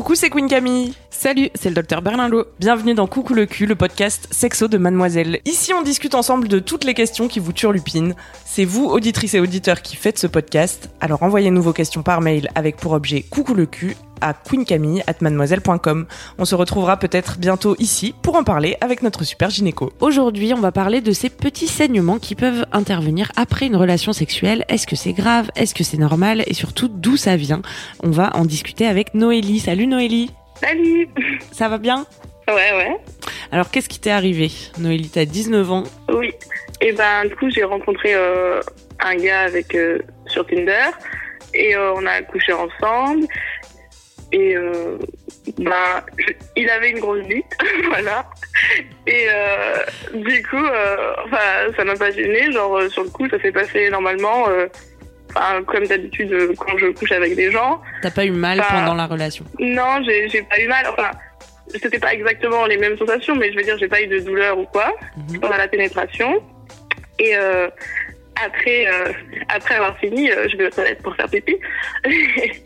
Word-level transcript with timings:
Coucou, 0.00 0.14
c'est 0.14 0.30
Queen 0.30 0.48
Camille. 0.48 0.94
Salut, 1.10 1.50
c'est 1.54 1.68
le 1.68 1.74
docteur 1.74 2.00
Berlingot. 2.00 2.46
Bienvenue 2.58 2.94
dans 2.94 3.06
Coucou 3.06 3.34
le 3.34 3.44
cul, 3.44 3.66
le 3.66 3.74
podcast 3.74 4.28
sexo 4.30 4.66
de 4.66 4.78
Mademoiselle. 4.78 5.40
Ici, 5.44 5.74
on 5.74 5.82
discute 5.82 6.14
ensemble 6.14 6.48
de 6.48 6.58
toutes 6.58 6.84
les 6.84 6.94
questions 6.94 7.28
qui 7.28 7.38
vous 7.38 7.52
turlupinent. 7.52 8.14
C'est 8.46 8.64
vous, 8.64 8.86
auditrices 8.86 9.34
et 9.34 9.40
auditeurs, 9.40 9.82
qui 9.82 9.96
faites 9.96 10.18
ce 10.18 10.26
podcast. 10.26 10.88
Alors 11.00 11.22
envoyez-nous 11.22 11.60
vos 11.60 11.74
questions 11.74 12.02
par 12.02 12.22
mail 12.22 12.48
avec 12.54 12.78
pour 12.78 12.92
objet 12.92 13.26
Coucou 13.28 13.52
le 13.52 13.66
cul 13.66 13.94
à 14.20 14.34
queencamille@mademoiselle.com. 14.34 16.06
On 16.38 16.44
se 16.44 16.54
retrouvera 16.54 16.98
peut-être 16.98 17.38
bientôt 17.38 17.76
ici 17.78 18.14
pour 18.22 18.36
en 18.36 18.44
parler 18.44 18.76
avec 18.80 19.02
notre 19.02 19.24
super 19.24 19.50
gynéco. 19.50 19.92
Aujourd'hui, 20.00 20.52
on 20.54 20.60
va 20.60 20.72
parler 20.72 21.00
de 21.00 21.12
ces 21.12 21.30
petits 21.30 21.68
saignements 21.68 22.18
qui 22.18 22.34
peuvent 22.34 22.66
intervenir 22.72 23.32
après 23.36 23.66
une 23.66 23.76
relation 23.76 24.12
sexuelle. 24.12 24.64
Est-ce 24.68 24.86
que 24.86 24.96
c'est 24.96 25.12
grave? 25.12 25.50
Est-ce 25.56 25.74
que 25.74 25.84
c'est 25.84 25.98
normal? 25.98 26.42
Et 26.46 26.54
surtout, 26.54 26.88
d'où 26.88 27.16
ça 27.16 27.36
vient? 27.36 27.62
On 28.02 28.10
va 28.10 28.36
en 28.36 28.44
discuter 28.44 28.86
avec 28.86 29.14
Noélie. 29.14 29.60
Salut 29.60 29.86
Noélie 29.86 30.30
Salut 30.60 31.08
Ça 31.52 31.68
va 31.68 31.78
bien? 31.78 32.06
Ouais, 32.48 32.72
ouais. 32.72 32.96
Alors, 33.52 33.70
qu'est-ce 33.70 33.88
qui 33.88 33.98
t'est 33.98 34.10
arrivé? 34.10 34.50
Noélie, 34.78 35.08
t'as 35.08 35.24
19 35.24 35.70
ans. 35.70 35.84
Oui. 36.12 36.32
Et 36.80 36.92
ben, 36.92 37.24
du 37.26 37.36
coup, 37.36 37.50
j'ai 37.50 37.64
rencontré 37.64 38.14
euh, 38.14 38.60
un 39.00 39.16
gars 39.16 39.40
avec 39.40 39.74
euh, 39.74 39.98
sur 40.26 40.46
Tinder 40.46 40.90
et 41.54 41.74
euh, 41.74 41.94
on 41.94 42.06
a 42.06 42.22
couché 42.22 42.52
ensemble. 42.52 43.26
Et 44.32 44.56
euh, 44.56 44.96
ben, 45.58 45.72
je- 46.18 46.32
il 46.56 46.70
avait 46.70 46.90
une 46.90 47.00
grosse 47.00 47.22
bite, 47.26 47.46
voilà. 47.88 48.24
Et 49.06 49.26
euh, 49.28 49.76
du 50.14 50.42
coup, 50.44 50.64
euh, 50.64 51.14
enfin, 51.26 51.72
ça 51.76 51.84
m'a 51.84 51.94
pas 51.96 52.10
gêné. 52.12 52.52
Genre, 52.52 52.76
euh, 52.78 52.88
sur 52.88 53.02
le 53.02 53.10
coup, 53.10 53.28
ça 53.28 53.40
s'est 53.40 53.52
passé 53.52 53.88
normalement. 53.90 54.48
euh, 54.48 54.66
Enfin, 55.32 55.62
comme 55.62 55.86
d'habitude, 55.86 56.56
quand 56.58 56.76
je 56.76 56.86
couche 56.86 57.12
avec 57.12 57.36
des 57.36 57.52
gens. 57.52 57.80
T'as 58.02 58.10
pas 58.10 58.24
eu 58.24 58.32
mal 58.32 58.58
Bah. 58.58 58.66
pendant 58.68 58.94
la 58.94 59.06
relation? 59.06 59.44
Non, 59.60 60.02
j'ai 60.04 60.42
pas 60.42 60.58
eu 60.60 60.66
mal. 60.66 60.84
Enfin, 60.88 61.12
c'était 61.68 62.00
pas 62.00 62.12
exactement 62.12 62.66
les 62.66 62.76
mêmes 62.76 62.98
sensations, 62.98 63.36
mais 63.36 63.52
je 63.52 63.56
veux 63.56 63.62
dire, 63.62 63.78
j'ai 63.78 63.86
pas 63.86 64.02
eu 64.02 64.08
de 64.08 64.18
douleur 64.18 64.58
ou 64.58 64.64
quoi 64.64 64.92
Mhm. 65.16 65.38
pendant 65.38 65.56
la 65.56 65.68
pénétration. 65.68 66.42
Et 67.20 67.36
après, 68.44 68.86
après 69.48 69.74
avoir 69.76 69.96
fini, 69.98 70.28
je 70.50 70.56
vais 70.56 70.66
aux 70.66 70.70
toilettes 70.70 71.00
pour 71.02 71.14
faire 71.14 71.28
pipi. 71.28 71.56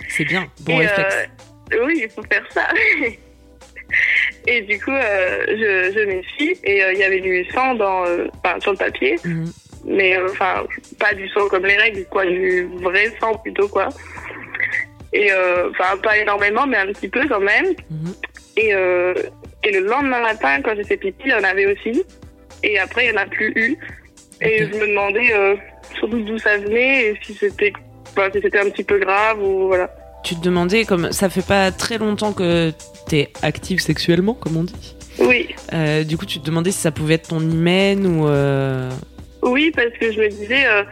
C'est 0.08 0.24
bien, 0.24 0.46
bon 0.60 0.80
Et, 0.80 0.86
réflexe. 0.86 1.28
Oui, 1.72 2.00
il 2.04 2.10
faut 2.10 2.22
faire 2.30 2.44
ça. 2.50 2.68
et 4.46 4.60
du 4.62 4.78
coup, 4.80 4.90
euh, 4.90 5.44
je, 5.48 5.92
je 5.98 6.04
m'essuie 6.04 6.58
et 6.64 6.82
euh, 6.82 6.92
il 6.92 6.98
y 6.98 7.04
avait 7.04 7.20
du 7.20 7.44
sang 7.52 7.74
dans, 7.74 8.04
euh, 8.06 8.26
enfin, 8.44 8.58
sur 8.60 8.72
le 8.72 8.78
papier, 8.78 9.16
Mhm. 9.24 9.50
mais 9.86 10.16
enfin 10.22 10.64
pas 10.98 11.14
du 11.14 11.28
sang 11.28 11.48
comme 11.48 11.66
les 11.66 11.76
règles, 11.76 12.04
quoi, 12.06 12.24
du 12.26 12.68
vrai 12.82 13.10
sang 13.20 13.34
plutôt 13.36 13.68
quoi. 13.68 13.88
Et 15.12 15.30
enfin 15.70 15.96
pas 16.02 16.18
énormément, 16.18 16.66
mais 16.66 16.76
un 16.78 16.86
petit 16.88 17.08
peu 17.08 17.26
quand 17.28 17.40
même. 17.40 17.66
Mhm. 17.90 18.14
Et, 18.56 18.68
et 18.70 19.72
le 19.72 19.80
lendemain 19.86 20.20
matin, 20.20 20.60
quand 20.62 20.74
j'ai 20.76 20.84
fait 20.84 20.96
pipi, 20.96 21.24
il 21.26 21.30
y 21.30 21.34
en 21.34 21.44
avait 21.44 21.66
aussi. 21.66 22.04
Et 22.62 22.78
après, 22.78 23.06
il 23.06 23.12
n'y 23.12 23.18
en 23.18 23.22
a 23.22 23.26
plus 23.26 23.52
eu. 23.54 23.76
Et 24.40 24.58
je 24.66 24.74
me 24.78 24.86
demandais 24.88 25.30
surtout 25.96 26.20
d'où 26.20 26.36
ça 26.38 26.58
venait 26.58 27.10
et 27.10 27.18
si 27.22 27.34
c'était 27.34 27.72
si 28.32 28.40
c'était 28.42 28.58
un 28.58 28.70
petit 28.70 28.84
peu 28.84 28.98
grave 28.98 29.40
ou 29.42 29.68
voilà. 29.68 29.88
Tu 30.24 30.34
te 30.36 30.40
demandais, 30.40 30.84
comme 30.84 31.12
ça 31.12 31.28
fait 31.28 31.46
pas 31.46 31.70
très 31.70 31.98
longtemps 31.98 32.32
que 32.32 32.72
t'es 33.08 33.28
active 33.42 33.78
sexuellement, 33.80 34.34
comme 34.34 34.56
on 34.56 34.64
dit? 34.64 34.96
Oui, 35.18 35.54
Euh, 35.72 36.02
du 36.02 36.16
coup, 36.16 36.26
tu 36.26 36.40
te 36.40 36.46
demandais 36.46 36.70
si 36.72 36.78
ça 36.78 36.90
pouvait 36.90 37.14
être 37.14 37.28
ton 37.28 37.40
hymen 37.40 38.06
ou. 38.06 38.26
euh, 38.26 38.90
oui, 39.42 39.70
parce 39.76 39.90
que 40.00 40.10
je 40.10 40.18
me 40.20 40.28
disais, 40.28 40.66
euh, 40.66 40.82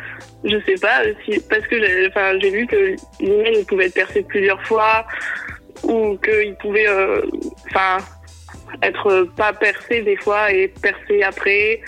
je 0.45 0.57
sais 0.67 0.75
pas, 0.81 1.03
si, 1.25 1.41
parce 1.49 1.67
que 1.67 1.81
j'ai 1.81 2.07
enfin, 2.09 2.39
j'ai 2.41 2.51
vu 2.51 2.67
que 2.67 2.95
l'hymen 3.21 3.65
pouvait 3.67 3.87
être 3.87 3.95
percé 3.95 4.23
plusieurs 4.23 4.63
fois 4.67 5.07
ou 5.83 6.17
qu'il 6.19 6.55
pouvait 6.61 6.87
euh, 6.89 7.23
enfin 7.71 8.05
être 8.83 9.25
pas 9.37 9.53
percé 9.53 10.03
des 10.03 10.17
fois 10.17 10.53
et 10.53 10.69
percé 10.69 11.23
après. 11.23 11.81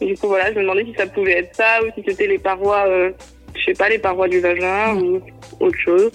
Du 0.00 0.14
coup, 0.16 0.28
voilà, 0.28 0.50
je 0.52 0.56
me 0.58 0.60
demandais 0.62 0.84
si 0.84 0.94
ça 0.96 1.06
pouvait 1.06 1.38
être 1.38 1.54
ça 1.56 1.80
ou 1.82 1.86
si 1.96 2.04
c'était 2.06 2.26
les 2.26 2.38
parois, 2.38 2.84
euh, 2.86 3.10
je 3.56 3.64
sais 3.64 3.72
pas, 3.72 3.88
les 3.88 3.98
parois 3.98 4.28
du 4.28 4.40
vagin 4.40 4.94
ou 4.96 5.20
autre 5.60 5.78
chose. 5.78 6.12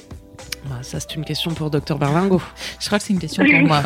Bah, 0.66 0.76
ça, 0.84 1.00
c'est 1.00 1.16
une 1.16 1.26
question 1.26 1.52
pour 1.52 1.72
Docteur 1.72 1.98
Berlingo. 1.98 2.40
Je 2.80 2.86
crois 2.86 3.00
que 3.00 3.04
c'est 3.06 3.14
une 3.14 3.20
question 3.20 3.44
pour 3.44 3.68
moi. 3.68 3.82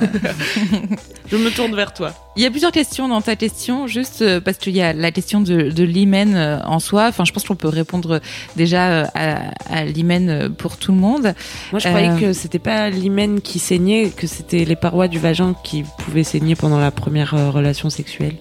Je 1.32 1.38
me 1.38 1.50
tourne 1.50 1.74
vers 1.74 1.94
toi. 1.94 2.14
Il 2.36 2.44
y 2.44 2.46
a 2.46 2.52
plusieurs 2.52 2.74
questions 2.74 3.08
dans 3.08 3.22
ta 3.22 3.38
question, 3.38 3.88
juste 3.88 4.22
euh, 4.22 4.42
parce 4.42 4.58
qu'il 4.58 4.76
y 4.76 4.82
a 4.82 4.92
la 4.92 5.12
question 5.12 5.40
de, 5.40 5.70
de 5.70 5.84
l'hymen 5.84 6.36
euh, 6.36 6.60
en 6.66 6.80
soi. 6.80 7.08
Enfin, 7.08 7.24
je 7.24 7.32
pense 7.32 7.46
qu'on 7.46 7.56
peut 7.56 7.70
répondre 7.70 8.20
déjà 8.58 8.90
euh, 8.90 9.06
à, 9.16 9.52
à 9.74 9.86
l'hymen 9.86 10.54
pour 10.58 10.76
tout 10.78 10.92
le 10.92 10.98
monde. 10.98 11.34
Moi, 11.72 11.80
je 11.80 11.88
croyais 11.88 12.20
que 12.20 12.34
c'était 12.34 12.60
pas 12.60 12.90
l'hymen 12.90 13.40
qui 13.40 13.60
saignait, 13.60 14.10
que 14.10 14.28
c'était 14.28 14.66
les 14.66 14.76
parois 14.76 15.08
du 15.08 15.18
vagin 15.18 15.56
qui 15.64 15.86
pouvaient 16.00 16.26
saigner 16.26 16.56
pendant 16.56 16.80
la 16.80 16.92
première 16.92 17.32
relation 17.54 17.90
sexuelle. 17.90 18.36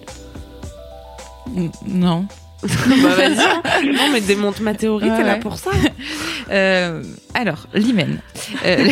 Non. 1.86 2.26
bah 2.62 2.68
vas-y. 3.16 3.36
non, 3.92 4.10
mais 4.12 4.20
démonte 4.22 4.60
ma 4.60 4.74
théorie, 4.74 5.10
Ouais, 5.10 5.16
t'es 5.18 5.22
là 5.22 5.34
ouais. 5.34 5.40
pour 5.40 5.56
ça. 5.58 5.70
Euh, 6.50 7.02
alors, 7.34 7.66
l'hymen. 7.74 8.18
Euh, 8.64 8.88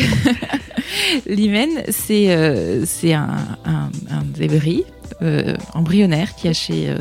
l'hymen, 1.26 1.70
c'est 1.88 2.26
euh, 2.30 2.84
un, 3.04 3.28
un, 3.64 3.90
un 4.10 4.22
débris 4.24 4.84
euh, 5.22 5.54
embryonnaire 5.74 6.34
qu'il 6.34 6.48
y 6.48 6.50
a 6.50 6.54
chez 6.54 6.88
euh, 6.88 6.98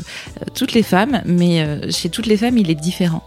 toutes 0.54 0.72
les 0.72 0.82
femmes, 0.82 1.22
mais 1.24 1.90
chez 1.90 2.08
toutes 2.08 2.26
les 2.26 2.36
femmes, 2.36 2.58
il 2.58 2.70
est 2.70 2.74
différent. 2.80 3.22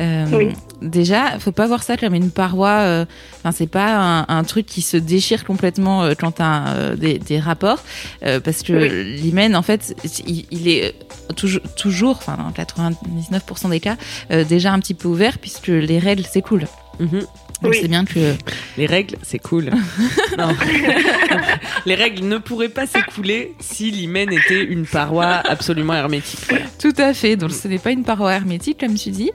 Euh, 0.00 0.26
Oui. 0.32 0.48
Déjà, 0.80 1.38
faut 1.38 1.52
pas 1.52 1.66
voir 1.68 1.82
ça 1.82 1.96
comme 1.96 2.14
une 2.14 2.30
paroi. 2.30 2.68
euh, 2.70 3.04
Enfin, 3.38 3.52
c'est 3.52 3.66
pas 3.68 3.96
un, 4.20 4.24
un 4.28 4.44
truc 4.44 4.66
qui 4.66 4.82
se 4.82 4.96
déchire 4.96 5.44
complètement 5.44 6.02
euh, 6.04 6.14
quand 6.18 6.32
t'as 6.32 6.68
euh, 6.74 6.96
des, 6.96 7.18
des 7.18 7.38
rapports, 7.40 7.78
euh, 8.24 8.38
parce 8.40 8.62
que 8.62 8.72
Oui. 8.72 9.16
l'hymen, 9.20 9.54
en 9.56 9.62
fait, 9.62 9.94
il, 10.26 10.46
il 10.50 10.68
est 10.68 10.94
toujours, 11.36 11.60
toujours, 11.76 12.16
enfin, 12.16 12.36
dans 12.36 12.50
99% 12.50 13.70
des 13.70 13.80
cas, 13.80 13.96
euh, 14.30 14.44
déjà 14.44 14.72
un 14.72 14.78
petit 14.80 14.94
peu 14.94 15.08
ouvert 15.08 15.38
puisque 15.38 15.68
les 15.68 15.98
règles 15.98 16.24
s'écoulent. 16.24 16.66
Mhm. 17.00 17.22
Donc 17.62 17.72
Oui. 17.72 17.78
c'est 17.80 17.88
bien 17.88 18.04
que 18.04 18.34
Les 18.76 18.86
règles, 18.86 19.16
c'est 19.22 19.38
cool. 19.38 19.70
Les 21.86 21.94
règles 21.94 22.26
ne 22.26 22.38
pourraient 22.38 22.68
pas 22.68 22.86
s'écouler 22.86 23.54
si 23.60 23.90
l'hymen 23.90 24.32
était 24.32 24.62
une 24.64 24.86
paroi 24.86 25.26
absolument 25.48 25.94
hermétique. 25.94 26.38
Voilà. 26.48 26.64
tout 26.78 26.94
à 26.98 27.12
fait. 27.14 27.36
Donc 27.36 27.50
ce 27.52 27.66
n'est 27.68 27.78
pas 27.78 27.90
une 27.90 28.04
paroi 28.04 28.32
hermétique 28.32 28.78
comme 28.80 28.94
tu 28.94 29.10
dis. 29.10 29.30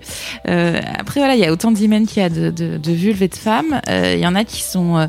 Euh, 0.47 0.79
après 0.97 1.19
voilà, 1.19 1.35
il 1.35 1.41
y 1.41 1.45
a 1.45 1.51
autant 1.51 1.71
d'hymens 1.71 2.07
qu'il 2.07 2.21
y 2.21 2.25
a 2.25 2.29
de, 2.29 2.49
de, 2.51 2.77
de 2.77 2.91
vulves 2.91 3.23
et 3.23 3.27
de 3.27 3.35
femmes. 3.35 3.81
Euh, 3.89 4.13
Il 4.15 4.21
y 4.21 4.27
en 4.27 4.35
a 4.35 4.44
qui 4.45 4.61
sont 4.61 4.97
euh, 4.97 5.07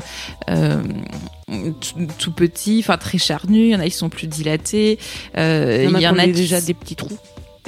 euh, 0.49 0.81
tout, 1.47 2.07
tout 2.17 2.31
petits, 2.31 2.79
enfin 2.83 2.97
très 2.97 3.17
charnus. 3.17 3.67
Il 3.67 3.71
y 3.71 3.75
en 3.75 3.79
a 3.79 3.85
qui 3.85 3.91
sont 3.91 4.09
plus 4.09 4.27
dilatés. 4.27 4.99
Euh, 5.37 5.87
Il 5.89 5.99
y 5.99 6.07
en 6.07 6.17
a, 6.17 6.25
qui- 6.25 6.31
déjà 6.33 6.59
des 6.61 6.73
petits 6.73 6.95
trous. 6.95 7.17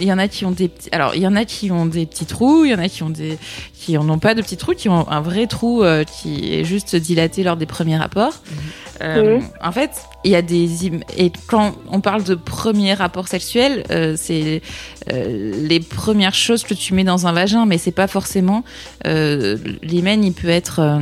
Il 0.02 0.08
y 0.08 0.12
en 0.14 0.18
a 0.18 0.28
qui 0.28 0.44
ont 0.46 0.52
des 0.52 0.68
petits. 0.68 0.90
Alors, 0.92 1.16
il 1.16 1.22
y 1.22 1.28
en 1.28 1.36
a 1.36 1.46
qui 1.46 1.72
ont 1.72 1.86
des 1.86 2.06
petits 2.06 2.26
trous, 2.26 2.66
il 2.66 2.72
y 2.72 2.76
en 2.76 2.80
a 2.80 2.90
qui 2.90 3.04
ont 3.04 3.10
des 3.10 3.38
qui 3.80 3.98
en 3.98 4.08
ont 4.10 4.20
pas 4.20 4.34
de 4.36 4.42
petits 4.42 4.58
trous, 4.58 4.74
qui 4.74 4.90
ont 4.90 5.10
un 5.10 5.22
vrai 5.22 5.48
trou 5.48 5.84
euh, 5.84 6.04
qui 6.04 6.54
est 6.54 6.64
juste 6.66 6.96
dilaté 6.96 7.44
lors 7.44 7.56
des 7.58 7.66
premiers 7.66 7.98
rapports. 7.98 8.34
Euh, 9.02 9.38
Mhm. 9.38 9.44
En 9.64 9.72
fait, 9.72 9.92
il 10.24 10.32
y 10.32 10.36
a 10.36 10.42
des 10.44 10.88
im- 10.88 11.00
et 11.18 11.32
quand 11.48 11.74
on 11.90 12.02
parle 12.02 12.24
de 12.24 12.36
premiers 12.36 12.94
rapports 12.94 13.28
sexuels, 13.28 13.84
euh, 13.90 14.16
c'est 14.18 14.62
euh, 15.12 15.54
les 15.68 15.80
premières 15.80 16.36
choses 16.36 16.64
que 16.64 16.74
tu 16.76 16.94
mets 16.94 17.04
dans 17.04 17.26
un 17.26 17.32
vagin, 17.32 17.66
mais 17.66 17.78
c'est 17.80 17.92
pas 17.92 18.08
forcément 18.08 18.64
euh, 19.08 19.58
l'hymen. 19.82 20.24
Il 20.24 20.34
peut 20.34 20.50
être 20.50 20.80
euh, 20.80 21.00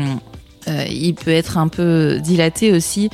euh, 0.70 0.86
il 0.90 1.14
peut 1.16 1.32
être 1.32 1.58
un 1.58 1.68
peu 1.68 2.20
dilaté 2.22 2.72
aussi. 2.72 3.10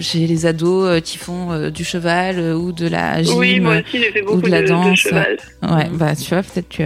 Chez 0.00 0.26
les 0.26 0.44
ados 0.46 0.84
euh, 0.88 1.00
qui 1.00 1.18
font 1.18 1.52
euh, 1.52 1.70
du 1.70 1.84
cheval 1.84 2.38
euh, 2.38 2.54
ou 2.54 2.72
de 2.72 2.88
la 2.88 3.22
gym, 3.22 3.36
oui, 3.38 3.60
moi 3.60 3.76
aussi 3.76 3.98
fait 3.98 4.22
beaucoup 4.22 4.42
de 4.42 4.48
la 4.48 4.60
de, 4.62 4.66
de 4.66 4.70
danse. 4.70 4.98
cheval. 4.98 5.36
Ouais, 5.62 5.88
bah 5.92 6.16
tu 6.16 6.28
vois, 6.30 6.42
peut-être 6.42 6.68
que 6.68 6.84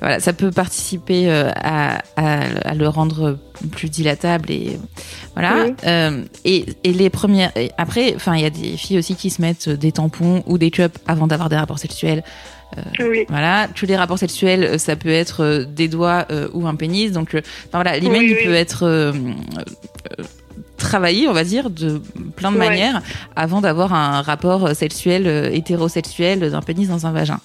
voilà, 0.00 0.20
ça 0.20 0.32
peut 0.32 0.50
participer 0.50 1.30
à, 1.30 2.02
à, 2.16 2.40
à 2.64 2.74
le 2.74 2.88
rendre 2.88 3.38
plus 3.72 3.90
dilatable 3.90 4.50
et 4.50 4.78
voilà. 5.34 5.66
Euh, 5.86 6.22
et, 6.44 6.64
et 6.82 6.92
les 6.92 7.10
premières, 7.10 7.52
et 7.56 7.70
après, 7.76 8.14
enfin, 8.16 8.34
il 8.36 8.42
y 8.42 8.46
a 8.46 8.50
des 8.50 8.76
filles 8.76 8.98
aussi 8.98 9.16
qui 9.16 9.30
se 9.30 9.42
mettent 9.42 9.68
des 9.68 9.92
tampons 9.92 10.42
ou 10.46 10.56
des 10.56 10.70
cups 10.70 10.98
avant 11.06 11.26
d'avoir 11.26 11.48
des 11.50 11.56
rapports 11.56 11.78
sexuels. 11.78 12.22
Oui. 13.00 13.26
Voilà, 13.28 13.66
tous 13.74 13.84
les 13.84 13.96
rapports 13.96 14.18
sexuels, 14.18 14.78
ça 14.78 14.94
peut 14.94 15.10
être 15.10 15.64
des 15.68 15.88
doigts 15.88 16.26
euh, 16.30 16.48
ou 16.52 16.68
un 16.68 16.76
pénis. 16.76 17.10
Donc, 17.10 17.36
voilà, 17.72 17.98
l'hymen 17.98 18.20
Oui, 18.20 18.28
il 18.30 18.36
oui. 18.36 18.44
peut 18.44 18.54
être 18.54 19.12
travaillé, 20.80 21.28
on 21.28 21.32
va 21.32 21.44
dire, 21.44 21.70
de 21.70 22.00
plein 22.36 22.50
de 22.50 22.56
Ouais. 22.58 22.68
manières 22.68 23.02
avant 23.36 23.60
d'avoir 23.60 23.94
un 23.94 24.20
rapport 24.22 24.74
sexuel 24.74 25.26
euh, 25.26 25.50
hétérosexuel 25.52 26.50
d'un 26.50 26.62
pénis 26.62 26.88
dans 26.88 27.06
un 27.06 27.12
vagin. 27.12 27.38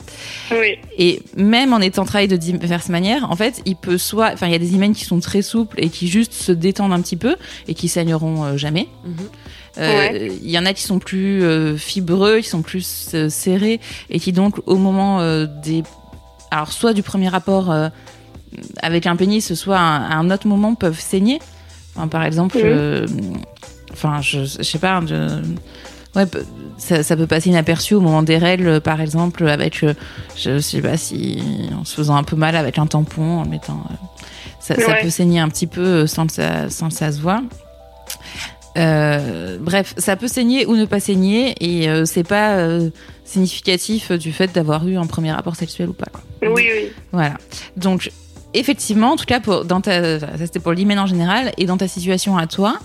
Oui. 0.51 0.75
Et 0.97 1.21
même 1.37 1.71
en 1.73 1.79
étant 1.79 2.05
travaillé 2.05 2.27
de 2.27 2.37
diverses 2.37 2.89
manières, 2.89 3.29
en 3.29 3.35
fait, 3.35 3.61
il 3.65 3.75
peut 3.75 3.97
soit, 3.97 4.31
enfin, 4.33 4.47
il 4.47 4.51
y 4.51 4.55
a 4.55 4.59
des 4.59 4.73
hymens 4.73 4.95
qui 4.97 5.05
sont 5.05 5.19
très 5.19 5.41
souples 5.43 5.75
et 5.79 5.89
qui 5.89 6.07
juste 6.07 6.33
se 6.33 6.51
détendent 6.51 6.93
un 6.93 7.01
petit 7.01 7.17
peu 7.17 7.35
et 7.67 7.73
qui 7.75 7.87
saigneront 7.87 8.43
euh, 8.43 8.57
jamais. 8.57 8.87
Euh, 9.77 10.29
Il 10.41 10.49
y 10.49 10.57
en 10.57 10.65
a 10.65 10.73
qui 10.73 10.83
sont 10.83 10.99
plus 10.99 11.43
euh, 11.43 11.75
fibreux, 11.77 12.39
qui 12.39 12.47
sont 12.49 12.61
plus 12.61 13.09
euh, 13.13 13.29
serrés 13.29 13.79
et 14.09 14.19
qui 14.19 14.31
donc 14.31 14.59
au 14.65 14.77
moment 14.77 15.19
euh, 15.19 15.45
des, 15.63 15.83
alors 16.49 16.71
soit 16.71 16.93
du 16.93 17.03
premier 17.03 17.27
rapport 17.27 17.69
euh, 17.71 17.89
avec 18.81 19.05
un 19.05 19.17
pénis, 19.17 19.53
soit 19.53 19.77
à 19.77 19.81
un, 19.81 20.09
à 20.09 20.15
un 20.15 20.31
autre 20.31 20.47
moment 20.47 20.75
peuvent 20.75 20.99
saigner. 20.99 21.39
Par 22.09 22.23
exemple, 22.23 22.57
euh, 22.61 23.07
enfin, 23.91 24.21
je, 24.21 24.43
je 24.45 24.63
sais 24.63 24.79
pas, 24.79 24.99
ouais, 26.15 26.25
ça, 26.77 27.03
ça 27.03 27.15
peut 27.15 27.27
passer 27.27 27.49
inaperçu 27.49 27.93
au 27.93 28.01
moment 28.01 28.23
des 28.23 28.37
règles, 28.37 28.81
par 28.81 29.01
exemple, 29.01 29.47
avec, 29.47 29.83
euh, 29.83 29.93
je 30.35 30.59
sais 30.59 30.81
pas 30.81 30.97
si, 30.97 31.41
en 31.79 31.85
se 31.85 31.95
faisant 31.95 32.15
un 32.15 32.23
peu 32.23 32.35
mal 32.35 32.55
avec 32.55 32.77
un 32.77 32.87
tampon, 32.87 33.39
en 33.39 33.45
mettant, 33.45 33.83
euh, 33.89 33.93
ça, 34.59 34.75
peut 35.01 35.09
saigner 35.09 35.39
un 35.39 35.49
petit 35.49 35.67
peu 35.67 35.81
euh, 35.81 36.07
sans 36.07 36.27
que 36.27 36.33
ça, 36.33 36.69
sans 36.69 36.89
que 36.89 36.95
ça 36.95 37.11
se 37.11 37.21
voit. 37.21 37.41
Euh, 38.77 39.57
bref, 39.59 39.93
ça 39.97 40.15
peut 40.17 40.27
saigner 40.27 40.65
ou 40.65 40.75
ne 40.75 40.85
pas 40.85 40.99
saigner, 40.99 41.55
et 41.61 41.87
c'est 42.05 42.27
pas 42.27 42.57
significatif 43.23 44.11
du 44.11 44.33
fait 44.33 44.53
d'avoir 44.53 44.85
eu 44.87 44.97
un 44.97 45.05
premier 45.05 45.31
rapport 45.31 45.55
sexuel 45.55 45.89
ou 45.89 45.93
pas. 45.93 46.07
quoi. 46.11 46.21
Oui, 46.41 46.67
oui. 46.73 46.89
Voilà. 47.13 47.35
Donc, 47.77 48.11
effectivement, 48.59 49.11
en 49.11 49.15
tout 49.15 49.25
cas, 49.25 49.39
pour, 49.39 49.65
dans 49.65 49.81
ta, 49.81 50.19
ça 50.19 50.27
c'était 50.39 50.59
pour 50.59 50.71
l'hymen 50.73 50.99
en 50.99 51.05
général, 51.07 51.51
et 51.57 51.65
dans 51.65 51.77
ta 51.77 51.87
situation 51.87 52.37
à 52.37 52.47
toi, 52.47 52.77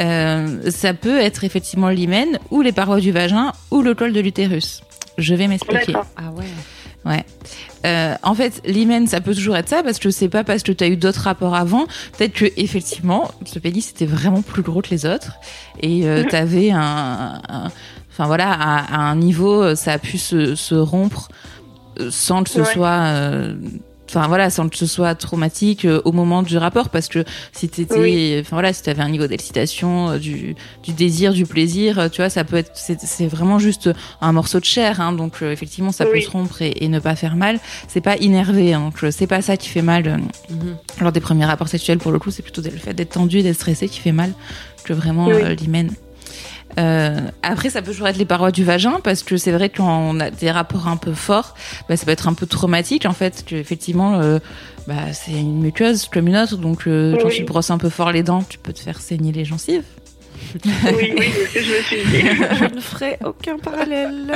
euh, 0.00 0.70
ça 0.70 0.94
peut 0.94 1.18
être 1.20 1.44
effectivement 1.44 1.88
l'hymen 1.88 2.38
ou 2.50 2.62
les 2.62 2.72
parois 2.72 3.00
du 3.00 3.12
vagin 3.12 3.52
ou 3.70 3.82
le 3.82 3.94
col 3.94 4.12
de 4.12 4.20
l'utérus. 4.20 4.80
Je 5.18 5.34
vais 5.34 5.46
m'expliquer. 5.48 5.92
D'accord. 5.92 6.06
Ah 6.16 6.30
ouais. 6.32 6.44
Ouais. 7.06 7.24
Euh, 7.86 8.14
en 8.22 8.34
fait, 8.34 8.60
l'hymen, 8.66 9.06
ça 9.06 9.20
peut 9.22 9.34
toujours 9.34 9.56
être 9.56 9.68
ça 9.70 9.82
parce 9.82 9.98
que 9.98 10.10
c'est 10.10 10.28
pas 10.28 10.44
parce 10.44 10.62
que 10.62 10.70
tu 10.72 10.84
as 10.84 10.88
eu 10.88 10.96
d'autres 10.96 11.22
rapports 11.22 11.54
avant. 11.54 11.86
Peut-être 12.16 12.34
que 12.34 12.44
effectivement, 12.58 13.30
ce 13.46 13.58
pénis 13.58 13.90
était 13.90 14.04
vraiment 14.06 14.42
plus 14.42 14.60
gros 14.62 14.82
que 14.82 14.90
les 14.90 15.06
autres 15.06 15.32
et 15.80 16.06
euh, 16.06 16.24
t'avais 16.28 16.70
un, 16.70 17.40
un- 17.48 17.68
enfin 18.12 18.26
voilà, 18.26 18.52
à, 18.52 18.94
à 18.96 18.98
un 18.98 19.16
niveau, 19.16 19.74
ça 19.76 19.92
a 19.92 19.98
pu 19.98 20.18
se, 20.18 20.54
se 20.54 20.74
rompre 20.74 21.28
sans 22.10 22.42
que 22.44 22.50
ce 22.50 22.60
Ouais. 22.60 22.72
soit, 22.72 22.88
euh, 22.88 23.54
enfin 24.12 24.26
voilà, 24.28 24.50
sans 24.50 24.68
que 24.68 24.76
ce 24.76 24.86
soit 24.86 25.14
traumatique 25.14 25.84
euh, 25.84 26.02
au 26.04 26.12
moment 26.12 26.42
du 26.42 26.56
rapport 26.58 26.88
parce 26.88 27.08
que 27.08 27.24
si 27.52 27.68
t'étais, 27.68 27.98
Oui. 27.98 28.36
enfin 28.40 28.56
voilà, 28.56 28.72
si 28.72 28.82
t'avais 28.82 29.02
un 29.02 29.08
niveau 29.08 29.26
d'excitation, 29.26 30.10
euh, 30.10 30.18
du, 30.18 30.54
du 30.82 30.92
désir, 30.92 31.32
du 31.32 31.46
plaisir, 31.46 31.98
euh, 31.98 32.08
tu 32.08 32.20
vois, 32.20 32.28
ça 32.30 32.44
peut 32.44 32.56
être, 32.56 32.72
c'est 32.74 33.00
c'est 33.00 33.26
vraiment 33.26 33.58
juste 33.58 33.90
un 34.20 34.32
morceau 34.32 34.58
de 34.60 34.64
chair, 34.64 35.00
hein, 35.00 35.12
donc 35.12 35.34
euh, 35.42 35.52
effectivement 35.52 35.92
ça 35.92 36.04
peut 36.06 36.20
se 36.20 36.30
rompre 36.30 36.62
et, 36.62 36.72
et 36.80 36.88
ne 36.88 36.98
pas 36.98 37.14
faire 37.16 37.36
mal. 37.36 37.58
C'est 37.88 38.00
pas 38.00 38.16
innervé, 38.16 38.74
hein, 38.74 38.80
donc 38.80 39.12
c'est 39.12 39.26
pas 39.26 39.42
ça 39.42 39.56
qui 39.56 39.68
fait 39.68 39.82
mal 39.82 40.06
euh, 40.08 40.16
Mhm. 40.50 40.76
lors 41.00 41.12
des 41.12 41.20
premiers 41.20 41.44
rapports 41.46 41.68
sexuels. 41.68 41.98
Pour 41.98 42.10
le 42.12 42.18
coup, 42.18 42.30
c'est 42.30 42.42
plutôt 42.42 42.60
le 42.62 42.70
fait 42.70 42.92
d'être 42.94 43.10
tendu 43.10 43.38
et 43.38 43.42
d'être 43.42 43.54
stressé 43.56 43.88
qui 43.88 44.00
fait 44.00 44.12
mal 44.12 44.32
que 44.84 44.92
vraiment 44.92 45.26
Oui. 45.26 45.34
euh, 45.42 45.54
l'hymen. 45.54 45.90
Euh, 46.78 47.20
après, 47.42 47.70
ça 47.70 47.82
peut 47.82 47.90
toujours 47.90 48.08
être 48.08 48.16
les 48.16 48.24
parois 48.24 48.50
du 48.50 48.64
vagin 48.64 49.00
parce 49.02 49.22
que 49.22 49.36
c'est 49.36 49.52
vrai 49.52 49.68
que 49.68 49.78
quand 49.78 49.98
on 49.98 50.20
a 50.20 50.30
des 50.30 50.50
rapports 50.50 50.88
un 50.88 50.96
peu 50.96 51.12
forts, 51.12 51.54
bah, 51.88 51.96
ça 51.96 52.04
peut 52.04 52.12
être 52.12 52.28
un 52.28 52.34
peu 52.34 52.46
traumatique 52.46 53.06
en 53.06 53.12
fait. 53.12 53.44
Que 53.44 53.56
effectivement, 53.56 54.20
euh, 54.20 54.38
bah, 54.86 55.12
c'est 55.12 55.32
une 55.32 55.60
muqueuse 55.60 56.06
comme 56.06 56.28
une 56.28 56.36
autre, 56.36 56.56
donc 56.56 56.86
euh, 56.86 57.16
quand 57.20 57.28
tu 57.28 57.44
te 57.44 57.46
brosses 57.46 57.70
un 57.70 57.78
peu 57.78 57.90
fort 57.90 58.12
les 58.12 58.22
dents, 58.22 58.42
tu 58.42 58.58
peux 58.58 58.72
te 58.72 58.80
faire 58.80 59.00
saigner 59.00 59.32
les 59.32 59.44
gencives. 59.44 59.84
Oui, 60.96 61.12
oui, 61.18 61.26
c'est 61.32 61.46
ce 61.46 61.54
que 61.54 61.60
je 61.60 61.70
me 61.70 61.82
suis 61.82 61.96
dit. 62.10 62.26
Je 62.70 62.74
ne 62.74 62.80
ferai 62.80 63.18
aucun 63.24 63.58
parallèle. 63.58 64.32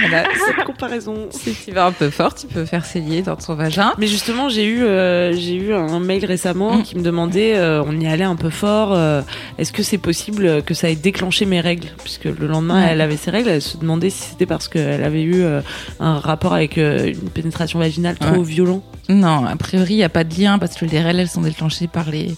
Voilà. 0.00 0.24
Cette 0.46 0.64
comparaison. 0.66 1.28
si 1.30 1.54
tu 1.64 1.72
vas 1.72 1.86
un 1.86 1.92
peu 1.92 2.10
fort, 2.10 2.34
tu 2.34 2.46
peux 2.46 2.64
faire 2.64 2.84
saigner 2.84 3.22
dans 3.22 3.36
ton 3.36 3.54
vagin. 3.54 3.92
Mais 3.98 4.06
justement, 4.06 4.48
j'ai 4.48 4.64
eu, 4.64 4.82
euh, 4.82 5.32
j'ai 5.34 5.54
eu 5.54 5.72
un 5.74 6.00
mail 6.00 6.24
récemment 6.24 6.76
Mm. 6.78 6.82
qui 6.82 6.96
me 6.96 7.02
demandait, 7.02 7.56
euh, 7.56 7.82
on 7.84 7.98
y 8.00 8.06
allait 8.06 8.24
un 8.24 8.36
peu 8.36 8.50
fort, 8.50 8.92
euh, 8.94 9.22
est-ce 9.58 9.72
que 9.72 9.82
c'est 9.82 9.98
possible 9.98 10.62
que 10.62 10.74
ça 10.74 10.88
ait 10.90 10.94
déclenché 10.96 11.44
mes 11.46 11.60
règles? 11.60 11.88
Puisque 12.02 12.24
le 12.24 12.46
lendemain, 12.46 12.86
elle 12.88 13.00
avait 13.00 13.16
ses 13.16 13.30
règles, 13.30 13.48
elle 13.50 13.62
se 13.62 13.76
demandait 13.76 14.10
si 14.10 14.22
c'était 14.30 14.46
parce 14.46 14.68
qu'elle 14.68 15.02
avait 15.04 15.22
eu 15.22 15.42
euh, 15.42 15.60
un 16.00 16.18
rapport 16.18 16.54
avec 16.54 16.78
euh, 16.78 17.06
une 17.12 17.30
pénétration 17.30 17.78
vaginale 17.78 18.16
trop 18.18 18.30
Ouais. 18.36 18.42
violent. 18.42 18.82
Non, 19.08 19.44
a 19.46 19.56
priori, 19.56 19.94
il 19.94 19.96
n'y 19.96 20.04
a 20.04 20.08
pas 20.08 20.22
de 20.24 20.34
lien 20.40 20.58
parce 20.58 20.76
que 20.76 20.84
les 20.84 21.00
règles, 21.00 21.20
elles 21.20 21.28
sont 21.28 21.40
déclenchées 21.40 21.88
par 21.88 22.08
les 22.10 22.34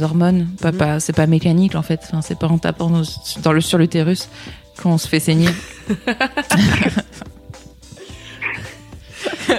hormones. 0.00 0.48
Pas, 0.60 0.72
pas- 0.72 1.00
c'est 1.00 1.12
pas 1.14 1.26
mécanique 1.26 1.74
en 1.74 1.82
fait. 1.82 2.00
Enfin, 2.04 2.22
c'est 2.22 2.38
pas 2.38 2.48
en 2.48 2.58
tapant 2.58 2.90
dans, 2.90 3.02
dans 3.42 3.52
le, 3.52 3.60
sur 3.60 3.78
l'utérus 3.78 4.28
qu'on 4.82 4.98
se 4.98 5.06
fait 5.08 5.20
saigner. 5.20 5.48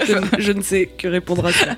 je, 0.08 0.16
je 0.40 0.52
ne 0.52 0.62
sais 0.62 0.88
que 0.88 1.08
répondre 1.08 1.46
à 1.46 1.52
ça. 1.52 1.76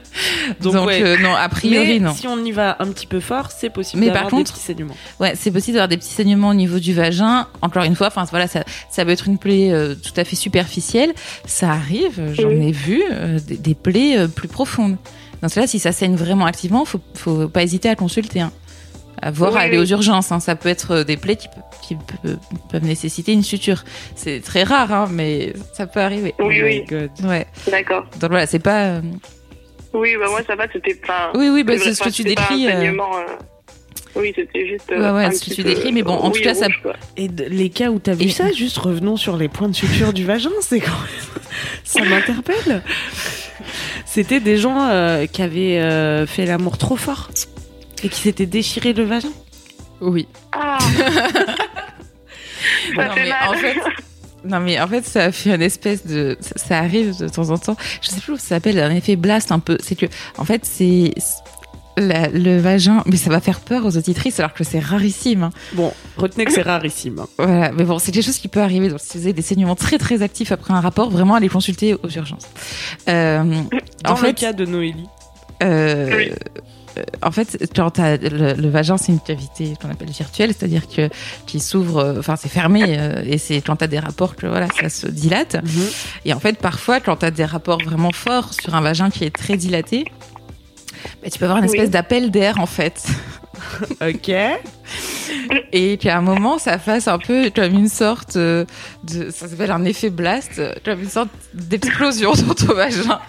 Donc, 0.61 0.73
Donc, 0.73 0.87
ouais. 0.87 1.03
euh, 1.03 1.17
non, 1.19 1.33
a 1.35 1.47
priori, 1.49 1.99
Mais 1.99 2.05
non. 2.05 2.13
si 2.13 2.27
on 2.27 2.43
y 2.43 2.51
va 2.51 2.77
un 2.79 2.87
petit 2.87 3.07
peu 3.07 3.19
fort, 3.19 3.49
c'est 3.51 3.69
possible 3.69 3.99
Mais 3.99 4.07
d'avoir 4.07 4.23
par 4.23 4.31
des 4.31 4.37
contre- 4.37 4.53
petits 4.53 4.63
saignements. 4.63 4.95
Ouais, 5.19 5.33
c'est 5.35 5.51
possible 5.51 5.73
d'avoir 5.75 5.87
des 5.87 5.97
petits 5.97 6.13
saignements 6.13 6.49
au 6.49 6.53
niveau 6.53 6.79
du 6.79 6.93
vagin. 6.93 7.47
Encore 7.61 7.83
une 7.83 7.95
fois, 7.95 8.07
enfin 8.07 8.23
voilà, 8.29 8.47
ça, 8.47 8.63
ça 8.89 9.05
peut 9.05 9.11
être 9.11 9.27
une 9.27 9.37
plaie 9.37 9.71
euh, 9.71 9.95
tout 9.95 10.13
à 10.17 10.23
fait 10.23 10.35
superficielle. 10.35 11.13
Ça 11.45 11.71
arrive, 11.71 12.33
j'en 12.33 12.47
Oui. 12.49 12.67
ai 12.67 12.71
vu 12.71 13.03
euh, 13.11 13.39
des, 13.39 13.57
des 13.57 13.75
plaies 13.75 14.27
plus 14.27 14.47
profondes. 14.47 14.97
Dans 15.45 15.49
ce 15.49 15.55
cas-là, 15.55 15.67
si 15.67 15.77
ça 15.77 15.91
saigne 15.91 16.15
vraiment 16.15 16.47
activement, 16.47 16.85
faut, 16.85 16.99
faut 17.13 17.47
pas 17.47 17.61
hésiter 17.61 17.87
à 17.87 17.93
consulter. 17.95 18.39
Hein. 18.41 18.51
À 19.21 19.29
voir, 19.29 19.51
Oui, 19.53 19.59
à 19.59 19.61
aller 19.61 19.77
oui. 19.77 19.83
aux 19.83 19.85
urgences. 19.91 20.31
hein. 20.31 20.39
Ça 20.39 20.55
peut 20.55 20.69
être 20.69 20.89
euh, 20.91 21.03
des 21.03 21.17
plaies 21.17 21.35
qui, 21.35 21.49
pe- 21.49 21.53
qui 21.87 21.93
pe- 21.95 22.37
peuvent 22.71 22.83
nécessiter 22.83 23.31
une 23.31 23.43
suture. 23.43 23.83
C'est 24.15 24.39
très 24.43 24.63
rare, 24.63 24.91
hein, 24.91 25.07
mais 25.11 25.53
ça 25.73 25.85
peut 25.85 25.99
arriver. 25.99 26.33
Oui, 26.39 26.63
oui, 26.63 26.83
God. 26.89 27.11
Ouais. 27.25 27.45
d'accord. 27.69 28.07
Donc 28.19 28.31
voilà, 28.31 28.47
c'est 28.47 28.57
pas. 28.57 28.85
euh, 28.85 29.01
Oui, 29.93 30.15
bah 30.19 30.25
moi 30.31 30.41
ça 30.47 30.55
va, 30.55 30.65
c'était 30.73 30.95
pas. 30.95 31.31
Oui, 31.35 31.49
oui, 31.49 31.63
bah, 31.63 31.73
c'est 31.77 31.93
ce 31.93 32.01
que 32.01 32.09
tu 32.09 32.23
décris. 32.23 32.67
un 32.67 32.77
euh, 32.77 32.81
saignement, 32.81 33.15
euh, 33.15 33.21
Oui, 34.15 34.33
c'était 34.35 34.67
juste. 34.67 34.89
Ouais, 34.89 35.11
ouais, 35.11 35.31
ce 35.31 35.47
que 35.47 35.53
tu 35.53 35.61
décris, 35.63 35.91
mais 35.91 36.01
bon, 36.01 36.13
en 36.15 36.31
tout 36.31 36.37
oui, 36.37 36.41
cas, 36.43 36.55
ça- 36.55 36.69
quoi. 36.81 36.93
Et 37.17 37.27
les 37.27 37.69
cas 37.69 37.91
où 37.91 37.99
t'as 37.99 38.13
vu 38.15 38.25
Et- 38.25 38.29
ça, 38.31 38.51
juste 38.51 38.79
revenons 38.79 39.15
sur 39.15 39.37
les 39.37 39.47
points 39.47 39.69
de 39.69 39.75
suture 39.75 40.11
du 40.11 40.25
vagin, 40.25 40.49
c'est 40.61 40.79
quand 40.79 40.89
même... 40.89 41.43
ça 41.83 42.03
m'interpelle. 42.03 42.81
C'était 44.15 44.39
des 44.39 44.55
gens 44.55 44.79
euh, 44.79 45.25
qui 45.25 45.41
avaient 45.41 45.77
euh, 45.77 46.25
fait 46.25 46.45
l'amour 46.45 46.77
trop 46.77 46.95
fort 46.95 47.29
et 48.01 48.07
qui 48.07 48.21
s'étaient 48.21 48.45
déchiré 48.45 48.93
le 48.93 49.03
vagin. 49.03 49.27
Oui. 49.99 50.25
Ah, 50.53 50.77
Non, 52.95 53.03
fait 53.09 53.23
mais 53.23 53.29
mal. 53.29 53.49
en 53.49 53.53
fait, 53.55 53.75
non, 54.45 54.59
mais 54.61 54.79
en 54.79 54.87
fait, 54.87 55.05
ça 55.05 55.33
fait 55.33 55.53
une 55.53 55.61
espèce 55.61 56.05
de. 56.05 56.37
Ça, 56.39 56.53
ça 56.55 56.77
arrive 56.79 57.17
de 57.19 57.27
temps 57.27 57.49
en 57.49 57.57
temps. 57.57 57.75
Je 58.01 58.07
sais 58.07 58.21
plus 58.21 58.31
où 58.31 58.37
ça 58.37 58.47
s'appelle, 58.55 58.79
un 58.79 58.95
effet 58.95 59.17
blast 59.17 59.51
un 59.51 59.59
peu. 59.59 59.77
C'est 59.81 59.95
que, 59.95 60.05
en 60.37 60.45
fait, 60.45 60.61
c'est. 60.63 61.13
La- 61.97 62.27
le 62.29 62.57
vagin, 62.59 63.03
mais 63.05 63.15
ça 63.17 63.29
va 63.29 63.39
faire 63.39 63.59
peur 63.59 63.85
aux 63.85 63.97
auditrices 63.97 64.39
alors 64.39 64.53
que 64.53 64.63
c'est 64.63 64.79
rarissime. 64.79 65.43
hein. 65.43 65.51
Bon, 65.73 65.93
retenez 66.17 66.45
que 66.45 66.51
c'est 66.51 66.61
rarissime. 66.61 67.21
Voilà, 67.37 67.71
mais 67.71 67.83
bon, 67.83 67.99
c'est 67.99 68.11
quelque 68.11 68.25
chose 68.25 68.37
qui 68.37 68.47
peut 68.47 68.61
arriver. 68.61 68.89
Donc, 68.89 68.99
si 69.01 69.17
vous 69.17 69.23
avez 69.25 69.33
des 69.33 69.41
saignements 69.41 69.75
très 69.75 69.97
très 69.97 70.21
actifs 70.21 70.51
après 70.51 70.73
un 70.73 70.81
rapport, 70.81 71.09
vraiment 71.09 71.35
allez 71.35 71.49
consulter 71.49 71.93
aux 71.93 72.09
urgences. 72.09 72.47
Euh, 73.09 73.43
Dans 74.03 74.11
en 74.11 74.13
le 74.15 74.19
fait, 74.19 74.33
cas 74.33 74.53
de 74.53 74.65
Noélie. 74.65 75.07
euh, 75.63 76.15
Oui. 76.17 76.31
euh, 76.97 77.03
en 77.21 77.31
fait, 77.31 77.69
quand 77.75 77.91
t'as- 77.91 78.17
le, 78.17 78.53
le 78.53 78.69
vagin, 78.69 78.97
c'est 78.97 79.11
une 79.11 79.19
cavité 79.19 79.73
qu'on 79.81 79.89
appelle 79.89 80.09
virtuelle, 80.09 80.53
c'est-à-dire 80.57 80.87
que 80.87 81.09
qui 81.45 81.59
s'ouvre, 81.59 81.97
euh, 81.97 82.19
enfin 82.19 82.35
c'est 82.37 82.49
fermé, 82.49 82.83
euh, 82.87 83.21
et 83.25 83.37
c'est 83.37 83.61
quand 83.61 83.75
t'as 83.77 83.87
des 83.87 83.99
rapports 83.99 84.35
que 84.35 84.47
voilà, 84.47 84.67
ça 84.79 84.89
se 84.89 85.07
dilate. 85.07 85.57
Et 86.25 86.33
en 86.33 86.39
fait, 86.39 86.57
parfois, 86.57 86.99
quand 86.99 87.17
t'as 87.17 87.31
des 87.31 87.45
rapports 87.45 87.81
vraiment 87.83 88.11
forts 88.13 88.53
sur 88.53 88.75
un 88.75 88.81
vagin 88.81 89.09
qui 89.09 89.23
est 89.25 89.35
très 89.35 89.57
dilaté, 89.57 90.05
bah, 91.23 91.29
tu 91.31 91.37
peux 91.39 91.45
avoir 91.45 91.59
une 91.59 91.65
Oui. 91.65 91.71
espèce 91.75 91.89
d'appel 91.91 92.31
d'air 92.31 92.59
en 92.59 92.65
fait, 92.65 93.03
Ok. 94.01 94.31
et 95.71 95.97
qu'à 95.97 96.17
un 96.17 96.21
moment, 96.21 96.57
ça 96.57 96.77
fasse 96.79 97.07
un 97.07 97.17
peu 97.19 97.49
comme 97.55 97.73
une 97.73 97.89
sorte 97.89 98.35
euh, 98.35 98.65
de, 99.03 99.29
ça 99.29 99.47
s'appelle 99.47 99.71
un 99.71 99.83
effet 99.85 100.09
blast, 100.09 100.61
comme 100.83 101.01
une 101.01 101.09
sorte 101.09 101.29
d'explosion 101.53 102.31
dans 102.47 102.53
ton 102.53 102.73
vagin. 102.73 103.19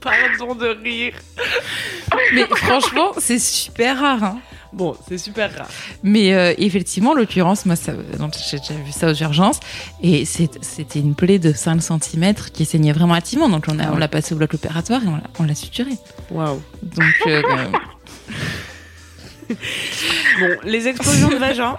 Pardon 0.00 0.54
de 0.54 0.66
rire. 0.82 1.14
Mais 2.34 2.44
franchement, 2.56 3.12
c'est 3.18 3.38
super 3.38 3.98
rare. 4.00 4.22
Hein. 4.24 4.38
Bon, 4.74 4.96
c'est 5.08 5.18
super 5.18 5.56
rare. 5.56 5.68
Mais 6.02 6.34
euh, 6.34 6.52
effectivement, 6.58 7.10
en 7.10 7.14
l'occurrence, 7.14 7.64
moi, 7.64 7.76
j'ai 7.76 8.58
déjà 8.58 8.74
vu 8.74 8.90
ça 8.92 9.08
aux 9.08 9.14
urgences, 9.14 9.60
et 10.02 10.24
c'était 10.24 10.98
une 10.98 11.14
plaie 11.14 11.38
de 11.38 11.52
5 11.52 11.80
cm 11.80 12.34
qui 12.52 12.64
saignait 12.64 12.92
vraiment 12.92 13.14
activement. 13.14 13.48
Donc, 13.48 13.66
on 13.68 13.78
a- 13.78 13.90
on 13.92 13.96
l'a 13.96 14.08
passé 14.08 14.34
au 14.34 14.38
bloc 14.38 14.54
opératoire 14.54 15.02
et 15.04 15.06
on 15.06 15.14
l'a- 15.16 15.22
on 15.38 15.44
l'a 15.44 15.54
suturé. 15.54 15.92
Waouh. 16.30 16.60
Donc, 16.82 17.14
euh, 17.28 17.42
Bon, 20.40 20.48
les 20.64 20.88
explosions 20.88 21.28
de 21.28 21.36
vagin. 21.36 21.76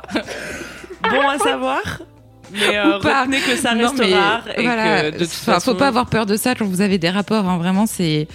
Bon 1.09 1.27
à 1.27 1.37
savoir. 1.39 1.81
Mais 2.53 2.77
euh, 2.77 2.97
retenez 2.97 3.39
que 3.41 3.55
ça 3.57 3.73
non, 3.73 3.89
reste 3.89 3.97
mais 3.99 4.13
rare 4.13 4.43
et 4.55 4.61
voilà, 4.63 5.01
que 5.11 5.17
de 5.17 5.25
toute 5.25 5.33
façon, 5.33 5.71
faut 5.71 5.77
pas 5.77 5.87
avoir 5.87 6.05
peur 6.05 6.25
de 6.27 6.37
ça 6.37 6.53
quand 6.55 6.65
vous 6.65 6.81
avez 6.81 6.99
des 6.99 7.09
rapports. 7.09 7.49
hein, 7.49 7.57
vraiment, 7.57 7.87
c'est. 7.87 8.27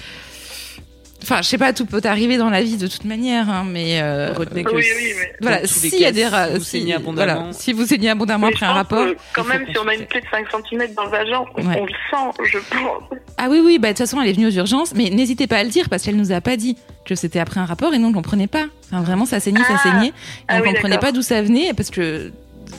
Enfin, 1.23 1.43
je 1.43 1.49
sais 1.49 1.59
pas, 1.59 1.73
tout 1.73 1.87
peut 1.87 2.01
arriver 2.05 2.37
dans 2.39 2.51
la 2.51 2.63
vie 2.63 2.77
de 2.77 2.87
toute 2.87 3.05
manière, 3.05 3.49
hein, 3.51 3.65
mais 3.69 4.01
euh, 4.01 4.33
retenez 4.33 4.65
que 4.65 4.75
Oui, 4.75 4.83
oui, 4.97 5.13
mais. 5.19 5.33
voilà, 5.41 5.67
s'il 5.67 6.01
y 6.01 6.05
a 6.07 6.13
des 6.13 6.25
si 6.61 6.81
vous 6.93 7.13
voilà, 7.13 7.33
abondamment. 7.35 7.53
si 7.53 7.73
vous 7.73 7.85
saignez 7.87 8.09
abondamment 8.11 8.47
mais 8.49 8.53
après 8.55 8.67
un 8.67 8.73
rapport, 8.73 9.07
quand 9.35 9.45
même, 9.45 9.65
si 9.71 9.79
on 9.79 9.87
a 9.87 9.95
une 9.95 10.07
plaie 10.07 10.21
de 10.21 10.27
5 10.31 10.47
cm 10.69 10.95
dans 10.95 11.05
le 11.05 11.11
vagin, 11.11 11.43
on, 11.57 11.67
Ouais. 11.67 11.77
on 11.81 11.85
le 11.87 11.93
sent, 12.11 12.43
je 12.53 12.59
pense. 12.59 13.03
Ah 13.37 13.49
oui, 13.51 13.61
oui, 13.65 13.79
bah, 13.79 13.89
de 13.89 13.93
toute 13.93 13.99
façon, 14.07 14.21
elle 14.21 14.29
est 14.29 14.33
venue 14.33 14.47
aux 14.47 14.51
urgences, 14.51 14.95
mais 14.95 15.11
n'hésitez 15.11 15.47
pas 15.47 15.57
à 15.59 15.65
le 15.65 15.71
dire 15.71 15.89
parce 15.89 16.03
qu'elle 16.03 16.17
nous 16.17 16.33
a 16.33 16.41
pas 16.41 16.57
dit 16.57 16.77
que 17.05 17.15
c'était 17.15 17.39
après 17.41 17.61
un 17.61 17.67
rapport 17.67 17.93
et 17.95 17.99
nous, 17.99 18.09
on 18.09 18.13
comprenait 18.13 18.47
pas. 18.47 18.65
Enfin, 18.93 19.03
vraiment, 19.03 19.27
ça 19.27 19.41
saignait, 19.41 19.61
ça 19.65 19.75
Ah. 19.77 19.83
saignait. 19.83 20.09
Et 20.09 20.13
Ah 20.49 20.59
on 20.59 20.63
oui, 20.63 20.69
comprenait 20.73 20.99
pas 20.99 21.13
d'où 21.13 21.23
ça 21.23 21.43
venait 21.43 21.73
parce 21.75 21.91
que 21.91 22.33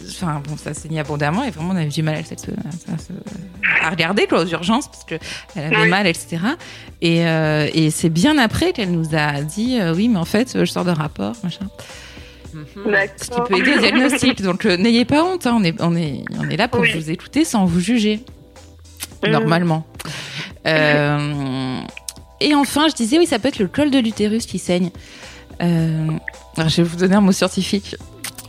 enfin 0.10 0.41
bon, 0.48 0.57
ça 0.57 0.74
saignait 0.74 1.00
abondamment 1.00 1.43
et 1.43 1.51
vraiment 1.51 1.74
on 1.74 1.77
avait 1.77 1.86
du 1.88 2.03
mal 2.03 2.15
à, 2.15 2.24
cette, 2.24 2.50
à, 2.50 3.88
à 3.88 3.89
regarder 3.89 4.27
quoi, 4.27 4.41
aux 4.43 4.48
urgences 4.48 4.88
parce 4.88 5.03
que 5.05 5.15
elle 5.55 5.74
avait 5.75 5.88
mal, 5.89 6.07
etc. 6.07 6.38
Et, 7.01 7.25
euh, 7.27 7.67
et 7.74 7.89
c'est 7.91 8.10
bien 8.10 8.38
après 8.38 8.74
qu'elle 8.74 8.91
nous 8.91 9.10
a 9.15 9.41
dit 9.41 9.79
euh, 9.79 9.93
oui, 9.95 10.07
mais 10.10 10.17
en 10.19 10.25
fait, 10.25 10.57
je 10.60 10.65
sors 10.65 10.86
de 10.86 10.91
rapport, 10.91 11.36
machin. 11.43 11.67
Ce 12.53 13.29
qui 13.29 13.41
peut 13.48 13.57
aider 13.57 13.75
au 13.75 13.79
diagnostic. 13.79 14.41
Donc 14.43 14.65
euh, 14.65 14.75
n'ayez 14.77 15.05
pas 15.05 15.24
honte, 15.24 15.48
hein, 15.48 15.55
on 15.57 15.63
est 15.63 15.81
on 15.81 15.95
est 15.95 16.24
on 16.38 16.50
est 16.50 16.57
là 16.57 16.67
pour 16.67 16.81
Oui. 16.81 16.91
vous 16.93 17.10
écouter 17.10 17.45
sans 17.45 17.65
vous 17.65 17.79
juger 17.79 18.24
Mhm. 19.24 19.31
normalement. 19.33 19.86
Euh, 20.67 21.79
et 22.39 22.55
enfin, 22.55 22.88
je 22.89 22.95
disais, 22.95 23.19
oui, 23.19 23.27
ça 23.27 23.38
peut 23.39 23.48
être 23.50 23.60
le 23.60 23.67
col 23.67 23.91
de 23.91 24.00
l'utérus 24.00 24.45
qui 24.48 24.57
saigne. 24.57 24.89
Euh, 25.62 26.07
alors, 26.57 26.69
je 26.69 26.77
vais 26.77 26.88
vous 26.88 26.95
donner 26.98 27.15
un 27.15 27.21
mot 27.21 27.31
scientifique. 27.31 27.95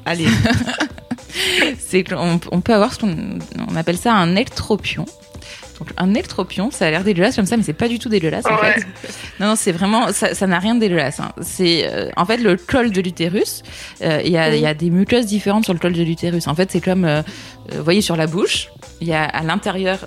Allez, 0.06 0.26
C'est 1.78 2.04
qu'on 2.04 2.40
on 2.50 2.60
peut 2.60 2.74
avoir 2.74 2.92
ce 2.92 2.98
qu'on 2.98 3.14
on 3.70 3.76
appelle 3.76 3.96
ça 3.98 4.12
un 4.14 4.36
ectropion. 4.36 5.06
Donc, 5.80 5.88
un 5.96 6.14
ectropion, 6.14 6.70
ça 6.70 6.86
a 6.86 6.90
l'air 6.92 7.02
dégueulasse 7.02 7.34
comme 7.34 7.46
ça, 7.46 7.56
mais 7.56 7.64
c'est 7.64 7.72
pas 7.72 7.88
du 7.88 7.98
tout 7.98 8.08
dégueulasse 8.08 8.44
en 8.46 8.54
Ouais. 8.54 8.74
fait. 8.74 8.86
Non, 9.40 9.48
non, 9.48 9.56
c'est 9.56 9.72
vraiment, 9.72 10.12
ça 10.12 10.32
ça 10.34 10.46
n'a 10.46 10.60
rien 10.60 10.76
de 10.76 10.80
dégueulasse. 10.80 11.18
hein. 11.18 11.32
C'est 11.40 11.88
euh, 11.90 12.08
en 12.16 12.24
fait 12.24 12.36
le 12.36 12.56
col 12.56 12.92
de 12.92 13.00
l'utérus. 13.00 13.62
euh, 14.02 14.20
Il 14.24 14.30
y, 14.30 14.36
a, 14.36 14.50
Oui. 14.50 14.56
il 14.58 14.60
y 14.62 14.66
a 14.66 14.74
des 14.74 14.90
muqueuses 14.90 15.26
différentes 15.26 15.64
sur 15.64 15.72
le 15.72 15.80
col 15.80 15.92
de 15.94 16.02
l'utérus. 16.04 16.46
En 16.46 16.54
fait, 16.54 16.70
c'est 16.70 16.80
comme, 16.80 17.04
euh, 17.04 17.22
euh, 17.72 17.78
vous 17.78 17.82
voyez, 17.84 18.00
sur 18.02 18.14
la 18.14 18.28
bouche, 18.28 18.68
il 19.00 19.08
y 19.08 19.12
a 19.12 19.24
à 19.24 19.42
l'intérieur 19.42 20.06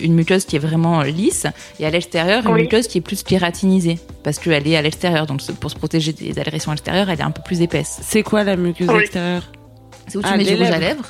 une 0.00 0.14
muqueuse 0.14 0.44
qui 0.44 0.54
est 0.54 0.60
vraiment 0.60 1.02
lisse, 1.02 1.46
et 1.80 1.86
à 1.86 1.90
l'extérieur 1.90 2.46
une 2.46 2.52
Oui. 2.54 2.62
muqueuse 2.62 2.86
qui 2.86 2.98
est 2.98 3.02
plus 3.02 3.24
kératinisée 3.24 3.98
parce 4.22 4.38
qu'elle 4.38 4.68
est 4.68 4.76
à 4.76 4.82
l'extérieur. 4.82 5.26
Donc 5.26 5.40
pour 5.58 5.70
se 5.72 5.76
protéger 5.76 6.12
des 6.12 6.38
agressions 6.38 6.72
extérieures, 6.72 7.10
elle 7.10 7.18
est 7.18 7.24
un 7.24 7.32
peu 7.32 7.42
plus 7.42 7.60
épaisse. 7.62 7.98
c'est 8.02 8.22
quoi 8.22 8.44
la 8.44 8.54
muqueuse 8.54 8.88
Oui. 8.88 9.00
extérieure? 9.00 9.50
C'est 10.10 10.18
où 10.18 10.22
tu 10.22 10.28
Ah, 10.30 10.36
mets 10.36 10.44
les 10.44 10.62
à 10.66 10.78
lèvres. 10.78 11.04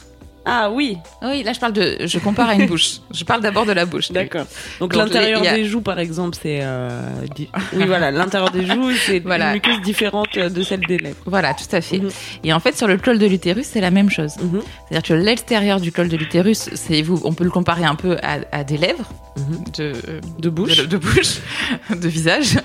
Ah 0.46 0.70
oui, 0.70 0.96
Oui, 1.20 1.42
là 1.42 1.52
je 1.52 1.60
parle 1.60 1.74
de, 1.74 1.98
je 2.06 2.18
compare 2.18 2.48
à 2.48 2.54
une 2.54 2.64
bouche. 2.66 3.00
Je 3.12 3.24
parle 3.24 3.42
d'abord 3.42 3.66
de 3.66 3.72
la 3.72 3.84
bouche. 3.84 4.10
d'accord. 4.10 4.46
Donc, 4.80 4.92
Donc, 4.92 4.96
l'intérieur 4.96 5.42
a- 5.46 5.54
des 5.54 5.66
joues, 5.66 5.82
par 5.82 5.98
exemple, 5.98 6.34
c'est... 6.40 6.60
euh, 6.62 6.98
Oui, 7.74 7.84
voilà, 7.86 8.10
l'intérieur 8.10 8.50
des 8.50 8.64
joues, 8.64 8.90
c'est 9.06 9.18
Voilà. 9.20 9.48
une 9.48 9.54
muqueuse 9.56 9.82
différente 9.82 10.38
de 10.38 10.62
celle 10.62 10.80
des 10.86 10.96
lèvres. 10.96 11.18
Voilà, 11.26 11.52
tout 11.52 11.66
à 11.76 11.82
fait. 11.82 11.98
Mhm. 11.98 12.08
Et 12.44 12.54
en 12.54 12.58
fait, 12.60 12.74
sur 12.76 12.88
le 12.88 12.96
col 12.96 13.18
de 13.18 13.26
l'utérus, 13.26 13.66
c'est 13.66 13.82
la 13.82 13.90
même 13.90 14.08
chose. 14.08 14.32
Mhm. 14.38 14.62
C'est-à-dire 14.88 15.08
que 15.08 15.12
l'extérieur 15.22 15.78
du 15.78 15.92
col 15.92 16.08
de 16.08 16.16
l'utérus, 16.16 16.70
c'est 16.74 17.02
vous, 17.02 17.20
on 17.24 17.34
peut 17.34 17.44
le 17.44 17.50
comparer 17.50 17.84
un 17.84 17.94
peu 17.94 18.16
à, 18.22 18.38
à 18.50 18.64
des 18.64 18.78
lèvres, 18.78 19.12
Mhm. 19.36 19.64
de, 19.76 19.92
De 20.38 20.48
bouche. 20.48 20.78
de, 20.78 20.86
de 20.86 20.96
bouche, 20.96 21.36
de 21.94 22.08
visage. 22.08 22.56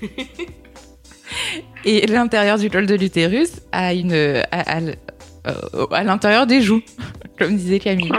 Et 1.84 2.06
l'intérieur 2.06 2.58
du 2.58 2.70
col 2.70 2.86
de 2.86 2.94
l'utérus 2.94 3.50
a 3.72 3.92
une, 3.92 4.14
à 4.50 4.78
l- 4.78 4.96
euh, 5.46 5.86
à 5.90 6.04
l'intérieur 6.04 6.46
des 6.46 6.60
joues, 6.62 6.82
comme 7.38 7.56
disait 7.56 7.78
Camille. 7.80 8.10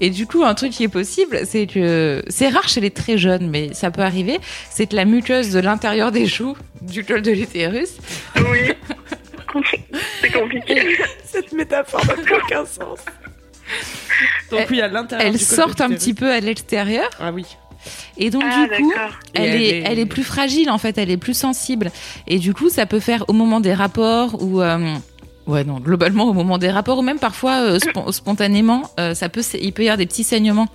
Et 0.00 0.10
du 0.10 0.26
coup, 0.26 0.44
un 0.44 0.54
truc 0.54 0.72
qui 0.72 0.84
est 0.84 0.88
possible, 0.88 1.40
c'est 1.44 1.66
que 1.66 2.22
c'est 2.28 2.48
rare 2.48 2.68
chez 2.68 2.80
les 2.80 2.90
très 2.90 3.18
jeunes, 3.18 3.48
mais 3.50 3.72
ça 3.74 3.90
peut 3.90 4.02
arriver, 4.02 4.38
c'est 4.70 4.86
que 4.86 4.96
la 4.96 5.04
muqueuse 5.04 5.50
de 5.52 5.60
l'intérieur 5.60 6.12
des 6.12 6.26
joues 6.26 6.56
du 6.82 7.04
col 7.04 7.22
de 7.22 7.32
l'utérus 7.32 7.90
Oui. 8.36 8.72
C'est 10.20 10.30
compliqué. 10.32 10.98
Cette 11.24 11.52
métaphore 11.52 12.04
n'a 12.06 12.12
plus 12.14 12.34
aucun 12.34 12.64
sens. 12.66 12.98
Donc 14.50 14.60
Elle- 14.60 14.66
oui, 14.70 14.80
à 14.82 14.88
l'intérieur 14.88 15.26
elle 15.26 15.36
du 15.38 15.44
col 15.46 15.56
sorte 15.56 15.78
de 15.78 15.84
un 15.84 15.88
petit 15.88 16.12
peu 16.14 16.30
à 16.30 16.40
l'extérieur 16.40 17.08
Ah 17.18 17.32
oui. 17.32 17.44
et 18.18 18.30
donc 18.30 18.44
Ah, 18.46 18.66
du 18.66 18.82
coup 18.82 18.92
elle 19.34 19.44
elle 19.44 19.62
est, 19.62 19.68
est- 19.68 19.82
elle 19.86 19.98
est 19.98 20.06
plus 20.06 20.22
fragile 20.24 20.70
en 20.70 20.78
fait 20.78 20.98
elle 20.98 21.10
est 21.10 21.16
plus 21.16 21.36
sensible 21.36 21.90
et 22.26 22.38
du 22.38 22.52
coup 22.54 22.68
ça 22.68 22.86
peut 22.86 23.00
faire 23.00 23.24
au 23.28 23.32
moment 23.32 23.60
des 23.60 23.74
rapports 23.74 24.40
ou 24.42 24.60
euh, 24.62 24.94
ouais 25.46 25.62
non 25.64 25.78
globalement 25.78 26.24
au 26.24 26.32
moment 26.32 26.58
des 26.58 26.70
rapports 26.70 26.98
ou 26.98 27.02
même 27.02 27.18
parfois 27.18 27.60
euh, 27.62 27.78
spon- 27.78 28.10
spontanément 28.20 28.90
euh, 28.98 29.14
ça 29.14 29.28
peut 29.28 29.42
il 29.60 29.72
peut 29.72 29.82
y 29.84 29.88
avoir 29.88 29.98
des 29.98 30.06
petits 30.06 30.24
saignements 30.24 30.68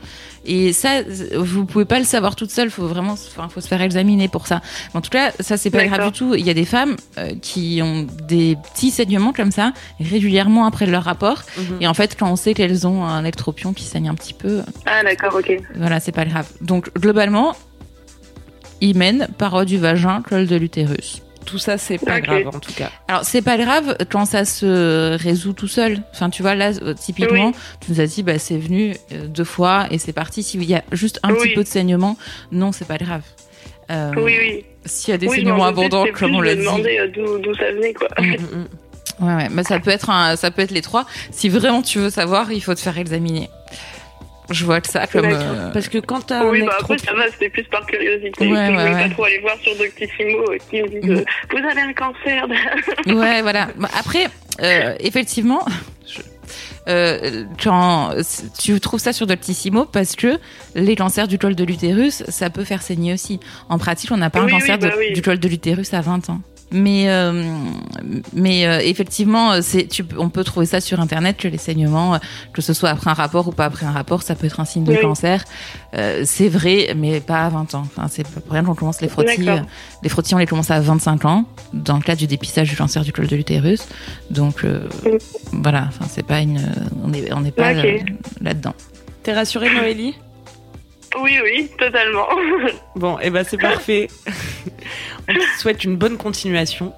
et 0.45 0.73
ça 0.73 1.01
vous 1.35 1.65
pouvez 1.65 1.85
pas 1.85 1.99
le 1.99 2.05
savoir 2.05 2.35
toute 2.35 2.49
seule 2.51 2.71
faut 2.71 2.87
vraiment 2.87 3.13
enfin 3.13 3.47
faut 3.49 3.61
se 3.61 3.67
faire 3.67 3.81
examiner 3.81 4.27
pour 4.27 4.47
ça 4.47 4.61
Mais 4.93 4.97
en 4.97 5.01
tout 5.01 5.09
cas 5.11 5.31
ça 5.39 5.57
c'est 5.57 5.69
pas 5.69 5.85
grave 5.85 6.05
du 6.11 6.17
tout 6.17 6.35
il 6.35 6.45
y 6.45 6.49
a 6.49 6.53
des 6.53 6.65
femmes 6.65 6.95
euh, 7.17 7.33
qui 7.41 7.81
ont 7.83 8.07
des 8.27 8.57
petits 8.73 8.91
saignements 8.91 9.33
comme 9.33 9.51
ça 9.51 9.73
régulièrement 9.99 10.65
après 10.65 10.85
leur 10.85 11.03
rapport 11.03 11.41
Mhm. 11.57 11.77
et 11.81 11.87
en 11.87 11.93
fait 11.93 12.17
quand 12.17 12.31
on 12.31 12.35
sait 12.37 12.53
qu'elles 12.53 12.87
ont 12.87 13.03
un 13.05 13.23
ectropion 13.25 13.73
qui 13.73 13.83
saigne 13.83 14.07
un 14.09 14.15
petit 14.15 14.33
peu 14.33 14.61
Ah, 14.85 15.03
d'accord, 15.03 15.35
ok. 15.35 15.59
voilà, 15.75 15.99
c'est 15.99 16.11
pas 16.11 16.25
grave. 16.25 16.47
Donc, 16.61 16.89
globalement, 16.97 17.55
hymen, 18.81 19.27
paroi 19.37 19.65
du 19.65 19.77
vagin, 19.77 20.21
col 20.27 20.47
de 20.47 20.55
l'utérus. 20.55 21.21
Tout 21.51 21.57
ça, 21.57 21.77
c'est 21.77 21.97
pas 21.97 22.21
grave 22.21 22.47
en 22.47 22.59
tout 22.61 22.71
cas. 22.71 22.89
Alors, 23.09 23.25
c'est 23.25 23.41
pas 23.41 23.57
grave 23.57 23.97
quand 24.09 24.23
ça 24.25 24.45
se 24.45 25.17
résout 25.21 25.51
tout 25.51 25.67
seul. 25.67 26.01
Enfin, 26.13 26.29
tu 26.29 26.41
vois, 26.43 26.55
là, 26.55 26.71
euh, 26.81 26.93
typiquement, 26.93 27.47
Oui. 27.47 27.55
tu 27.81 27.91
nous 27.91 27.99
as 27.99 28.05
dit, 28.07 28.23
bah, 28.23 28.39
c'est 28.39 28.57
venu 28.57 28.95
euh, 29.11 29.27
deux 29.27 29.43
fois 29.43 29.87
et 29.91 29.97
c'est 29.97 30.13
parti. 30.13 30.43
S'il 30.43 30.63
y 30.63 30.75
a 30.75 30.83
juste 30.93 31.19
un 31.23 31.33
Oui. 31.33 31.39
petit 31.39 31.53
peu 31.55 31.63
de 31.63 31.67
saignement, 31.67 32.17
non, 32.53 32.71
c'est 32.71 32.87
pas 32.87 32.97
grave. 32.97 33.23
Euh, 33.91 34.13
Oui, 34.15 34.37
oui. 34.39 34.65
S'il 34.85 35.11
y 35.11 35.15
a 35.15 35.17
des 35.17 35.27
oui, 35.27 35.35
saignements 35.35 35.65
abondants, 35.65 36.05
comme 36.05 36.13
plus, 36.13 36.35
on 36.37 36.39
l'a 36.41 36.55
dit. 36.55 36.65
euh, 36.65 37.07
d'où 37.13 37.37
d'où 37.39 37.53
ça 37.55 37.69
venait, 37.73 37.93
quoi. 37.93 38.07
Mm. 38.17 39.25
Ouais, 39.25 39.35
ouais, 39.35 39.49
mais 39.51 39.63
ça 39.63 39.79
peut 39.81 39.91
être 39.91 40.09
un, 40.09 40.37
ça 40.37 40.51
peut 40.51 40.61
être 40.61 40.71
les 40.71 40.81
trois. 40.81 41.05
Si 41.31 41.49
vraiment 41.49 41.81
tu 41.81 41.99
veux 41.99 42.09
savoir, 42.09 42.49
il 42.53 42.61
faut 42.63 42.73
te 42.73 42.79
faire 42.79 42.97
examiner. 42.97 43.49
Je 44.49 44.65
vois 44.65 44.81
que 44.81 44.89
ça 44.89 45.07
comme. 45.07 45.25
Euh, 45.25 45.71
Parce 45.71 45.87
que 45.87 45.97
quand 45.99 46.25
t'as 46.27 46.43
Oui, 46.45 46.61
un 46.61 46.65
bah 46.65 46.73
après, 46.79 46.97
ça 46.97 47.13
va, 47.13 47.29
c'était 47.31 47.49
plus 47.49 47.63
par 47.63 47.85
curiosité. 47.85 48.31
Ouais, 48.41 48.47
je 48.47 48.53
ouais, 48.53 48.69
voulais 48.71 48.93
ouais. 48.95 49.07
pas 49.07 49.13
trop 49.13 49.23
aller 49.25 49.39
voir 49.39 49.55
sur 49.61 49.75
Doctissimo 49.77 50.51
euh, 50.51 50.57
qui 50.69 50.81
me 50.81 50.87
Mhm. 51.01 51.17
euh, 51.19 51.23
Vous 51.51 51.57
avez 51.69 51.81
un 51.81 51.93
cancer 51.93 52.47
Ouais, 53.07 53.41
voilà. 53.41 53.69
Bah, 53.77 53.89
Après, 53.97 54.25
euh, 54.61 54.95
effectivement, 54.99 55.63
je- 56.07 56.21
euh, 56.89 57.45
quand 57.63 58.13
tu 58.59 58.79
trouves 58.81 58.99
ça 58.99 59.13
sur 59.13 59.27
Doctissimo 59.27 59.85
parce 59.85 60.15
que 60.15 60.39
les 60.75 60.95
cancers 60.95 61.27
du 61.27 61.37
col 61.37 61.55
de 61.55 61.63
l'utérus, 61.63 62.23
ça 62.27 62.49
peut 62.49 62.63
faire 62.65 62.81
saigner 62.81 63.13
aussi. 63.13 63.39
En 63.69 63.77
pratique, 63.77 64.11
on 64.11 64.17
n'a 64.17 64.29
pas 64.29 64.39
Oui, 64.39 64.45
un 64.51 64.55
oui, 64.55 64.59
cancer 64.59 64.77
de- 64.79 64.87
bah 64.87 64.95
oui. 64.97 65.13
du 65.13 65.21
col 65.21 65.39
de 65.39 65.47
l'utérus 65.47 65.93
à 65.93 66.01
20 66.01 66.29
ans. 66.29 66.41
Mais 66.73 67.09
euh, 67.09 67.43
mais 68.33 68.65
euh, 68.65 68.79
effectivement, 68.81 69.61
c'est 69.61 69.87
tu, 69.87 70.03
peux- 70.05 70.17
on 70.19 70.29
peut 70.29 70.43
trouver 70.45 70.65
ça 70.65 70.79
sur 70.79 70.99
internet 71.01 71.35
que 71.37 71.47
les 71.49 71.57
saignements, 71.57 72.15
euh, 72.15 72.17
que 72.53 72.61
ce 72.61 72.73
soit 72.73 72.89
après 72.89 73.09
un 73.09 73.13
rapport 73.13 73.47
ou 73.47 73.51
pas 73.51 73.65
après 73.65 73.85
un 73.85 73.91
rapport, 73.91 74.21
ça 74.23 74.35
peut 74.35 74.47
être 74.47 74.59
un 74.61 74.65
signe 74.65 74.85
de 74.85 74.91
Oui. 74.93 75.01
cancer. 75.01 75.43
Euh, 75.95 76.21
c'est 76.25 76.47
vrai, 76.47 76.93
mais 76.95 77.19
pas 77.19 77.45
à 77.45 77.49
20 77.49 77.75
ans. 77.75 77.83
Enfin, 77.85 78.07
c'est 78.09 78.25
pour 78.25 78.53
rien 78.53 78.63
qu'on 78.63 78.75
commence 78.75 79.01
les 79.01 79.09
frottis. 79.09 79.49
Euh, 79.49 79.57
les 80.01 80.07
frottis, 80.09 80.33
on 80.33 80.37
les 80.37 80.45
commence 80.45 80.71
à 80.71 80.79
25 80.79 81.25
ans 81.25 81.45
dans 81.73 81.97
le 81.97 82.01
cadre 82.01 82.19
du 82.19 82.27
dépistage 82.27 82.69
du 82.69 82.77
cancer 82.77 83.03
du 83.03 83.11
col 83.11 83.27
de 83.27 83.35
l'utérus. 83.35 83.85
Donc 84.29 84.63
euh, 84.63 84.87
Mm. 85.03 85.61
voilà, 85.61 85.85
enfin 85.89 86.05
c'est 86.09 86.25
pas 86.25 86.39
une, 86.39 86.61
on 87.03 87.09
n'est 87.09 87.33
on 87.33 87.41
n'est 87.41 87.51
pas 87.51 87.73
euh, 87.73 87.97
là-dedans. 88.39 88.73
T'es 89.23 89.33
rassurée, 89.33 89.73
Noélie? 89.73 90.15
Oui, 91.21 91.37
oui, 91.43 91.69
totalement. 91.77 92.25
Bon, 92.95 93.19
et 93.19 93.29
ben 93.29 93.43
c'est 93.47 93.57
parfait. 93.57 94.07
On 95.27 95.33
te 95.33 95.59
souhaite 95.59 95.83
une 95.83 95.97
bonne 95.97 96.17
continuation. 96.17 96.93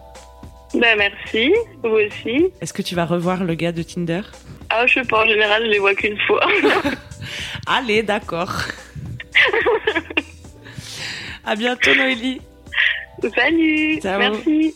bah, 0.74 0.96
merci. 0.98 1.54
Vous 1.84 1.90
aussi. 1.90 2.48
Est-ce 2.62 2.74
que 2.74 2.82
tu 2.82 2.96
vas 2.96 3.06
revoir 3.06 3.44
le 3.44 3.56
gars 3.56 3.72
de 3.72 3.84
Tinder? 3.84 4.22
Ah, 4.70 4.86
je 4.88 4.96
sais 4.96 5.04
pas, 5.04 5.24
en 5.24 5.28
général, 5.28 5.64
je 5.66 5.70
les 5.70 5.80
vois 5.80 5.94
qu'une 5.96 6.20
fois. 6.22 6.46
Allez, 7.68 8.04
d'accord. 8.04 8.54
à 11.46 11.56
bientôt, 11.56 11.94
Noélie. 11.96 12.42
Salut. 13.36 14.00
Ciao. 14.02 14.20
Merci. 14.20 14.76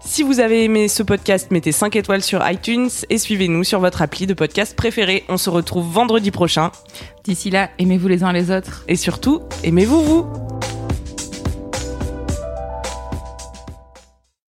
Si 0.00 0.22
vous 0.22 0.40
avez 0.40 0.64
aimé 0.64 0.88
ce 0.88 1.02
podcast, 1.02 1.50
mettez 1.50 1.72
5 1.72 1.96
étoiles 1.96 2.22
sur 2.22 2.48
iTunes 2.48 2.88
et 3.10 3.18
suivez-nous 3.18 3.64
sur 3.64 3.80
votre 3.80 4.02
appli 4.02 4.26
de 4.26 4.34
podcast 4.34 4.76
préféré. 4.76 5.24
On 5.28 5.36
se 5.36 5.50
retrouve 5.50 5.90
vendredi 5.90 6.30
prochain 6.30 6.70
D'ici 7.24 7.50
là, 7.50 7.70
aimez-vous 7.78 8.06
les 8.08 8.22
uns 8.22 8.32
les 8.32 8.50
autres. 8.50 8.84
et 8.88 8.96
surtout, 8.96 9.40
aimez-vous 9.64 10.02
vous 10.02 10.26